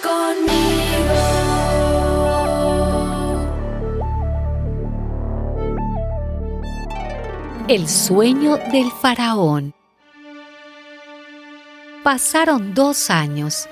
conmigo. 0.00 1.52
El 7.68 7.88
sueño 7.88 8.56
del 8.70 8.90
faraón. 8.90 9.74
Pasaron 12.02 12.74
dos 12.74 13.10
años. 13.10 13.68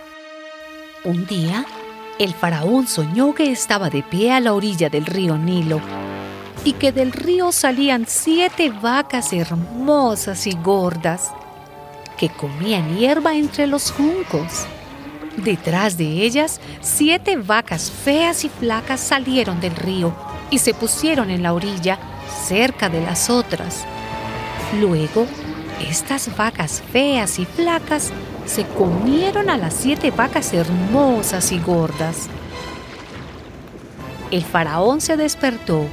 Un 1.04 1.26
día, 1.26 1.66
el 2.18 2.34
faraón 2.34 2.87
soñó 2.87 3.34
que 3.34 3.50
estaba 3.50 3.90
de 3.90 4.02
pie 4.02 4.32
a 4.32 4.40
la 4.40 4.52
orilla 4.52 4.88
del 4.88 5.06
río 5.06 5.37
Nilo 5.37 5.80
y 6.64 6.74
que 6.74 6.92
del 6.92 7.12
río 7.12 7.52
salían 7.52 8.04
siete 8.06 8.70
vacas 8.70 9.32
hermosas 9.32 10.46
y 10.46 10.52
gordas 10.52 11.32
que 12.16 12.28
comían 12.28 12.96
hierba 12.98 13.34
entre 13.34 13.66
los 13.66 13.90
juncos. 13.90 14.66
Detrás 15.44 15.96
de 15.96 16.04
ellas, 16.04 16.60
siete 16.82 17.36
vacas 17.36 17.90
feas 17.90 18.44
y 18.44 18.50
flacas 18.50 19.01
salieron 19.01 19.59
del 19.59 19.74
río 19.74 20.15
y 20.51 20.59
se 20.59 20.74
pusieron 20.74 21.30
en 21.30 21.42
la 21.42 21.54
orilla 21.54 21.98
cerca 22.46 22.90
de 22.90 23.01
las 23.01 23.30
otras. 23.30 23.87
Luego, 24.78 25.26
estas 25.80 26.37
vacas 26.37 26.82
feas 26.92 27.38
y 27.38 27.46
flacas 27.46 28.12
se 28.45 28.66
comieron 28.66 29.48
a 29.48 29.56
las 29.56 29.73
siete 29.73 30.10
vacas 30.10 30.52
hermosas 30.52 31.52
y 31.52 31.59
gordas. 31.59 32.28
El 34.30 34.45
faraón 34.45 35.00
se 35.00 35.16
despertó, 35.16 35.87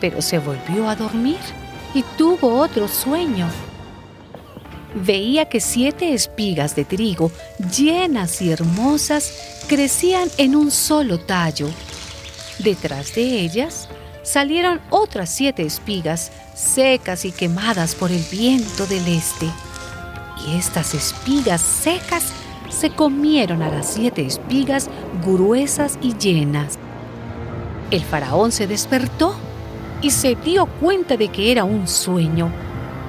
pero 0.00 0.22
se 0.22 0.38
volvió 0.38 0.88
a 0.88 0.96
dormir 0.96 1.38
y 1.92 2.02
tuvo 2.16 2.58
otro 2.58 2.88
sueño. 2.88 3.48
Veía 4.94 5.46
que 5.46 5.60
siete 5.60 6.14
espigas 6.14 6.74
de 6.74 6.84
trigo 6.84 7.30
llenas 7.76 8.40
y 8.40 8.50
hermosas 8.50 9.64
crecían 9.68 10.28
en 10.38 10.56
un 10.56 10.70
solo 10.70 11.20
tallo. 11.20 11.68
Detrás 12.58 13.14
de 13.14 13.40
ellas 13.40 13.88
salieron 14.22 14.80
otras 14.90 15.30
siete 15.30 15.62
espigas 15.62 16.32
secas 16.54 17.24
y 17.24 17.32
quemadas 17.32 17.94
por 17.94 18.10
el 18.10 18.22
viento 18.30 18.86
del 18.86 19.06
este. 19.08 19.46
Y 20.46 20.56
estas 20.56 20.94
espigas 20.94 21.60
secas 21.60 22.32
se 22.70 22.90
comieron 22.90 23.62
a 23.62 23.70
las 23.70 23.92
siete 23.92 24.24
espigas 24.26 24.88
gruesas 25.24 25.98
y 26.00 26.14
llenas. 26.16 26.78
El 27.90 28.02
faraón 28.02 28.52
se 28.52 28.66
despertó 28.66 29.34
y 30.02 30.10
se 30.10 30.34
dio 30.34 30.66
cuenta 30.66 31.16
de 31.16 31.28
que 31.28 31.50
era 31.50 31.64
un 31.64 31.88
sueño, 31.88 32.52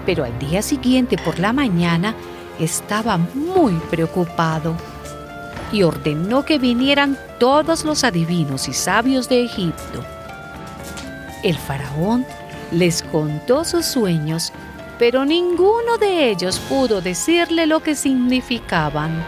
pero 0.10 0.24
al 0.24 0.40
día 0.40 0.64
siguiente 0.64 1.20
por 1.20 1.38
la 1.38 1.54
mañana 1.54 2.16
estaba 2.60 3.20
muy 3.36 3.74
preocupado 3.92 4.76
y 5.72 5.84
ordenó 5.84 6.44
que 6.46 6.58
vinieran 6.58 7.16
todos 7.40 7.86
los 7.86 8.04
adivinos 8.04 8.68
y 8.68 8.74
sabios 8.74 9.30
de 9.30 9.44
Egipto. 9.44 10.04
El 11.44 11.56
faraón 11.60 12.26
les 12.72 13.04
contó 13.04 13.64
sus 13.64 13.86
sueños, 13.86 14.52
pero 14.98 15.26
ninguno 15.26 16.00
de 16.00 16.32
ellos 16.32 16.58
pudo 16.58 17.02
decirle 17.02 17.68
lo 17.68 17.82
que 17.82 17.94
significaban. 17.94 19.24